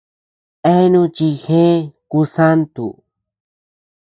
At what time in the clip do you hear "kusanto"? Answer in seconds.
2.11-2.85